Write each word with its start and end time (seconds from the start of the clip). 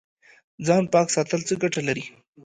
ځان 0.65 0.83
پاک 0.93 1.07
ساتل 1.15 1.41
څه 1.47 1.53
ګټه 1.63 1.81
لري؟ 1.87 2.03